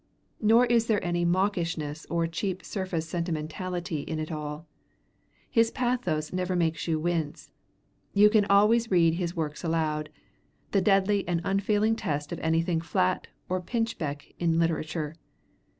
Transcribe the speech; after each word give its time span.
Nor 0.41 0.65
is 0.65 0.87
there 0.87 1.03
any 1.05 1.23
mawkishness 1.23 2.07
or 2.09 2.25
cheap 2.25 2.65
surface 2.65 3.07
sentimentality 3.07 3.99
in 3.99 4.17
it 4.17 4.31
all. 4.31 4.65
His 5.47 5.69
pathos 5.69 6.33
never 6.33 6.55
makes 6.55 6.87
you 6.87 6.99
wince: 6.99 7.51
you 8.11 8.27
can 8.27 8.45
always 8.45 8.89
read 8.89 9.13
his 9.13 9.35
works 9.35 9.63
aloud, 9.63 10.09
the 10.71 10.81
deadly 10.81 11.27
and 11.27 11.39
unfailing 11.43 11.95
test 11.95 12.31
of 12.31 12.39
anything 12.39 12.81
flat 12.81 13.27
or 13.47 13.61
pinchbeck 13.61 14.33
in 14.39 14.57
literature. 14.57 15.17